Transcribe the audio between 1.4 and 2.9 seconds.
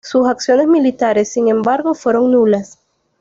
embargo, fueron nulas.